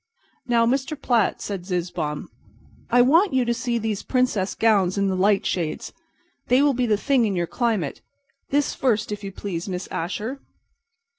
[0.47, 0.99] "Now, Mr.
[0.99, 2.29] Platt," said Zizzbaum,
[2.89, 5.93] "I want you to see these princess gowns in the light shades.
[6.47, 8.01] They will be the thing in your climate.
[8.49, 10.39] This first, if you please, Miss Asher."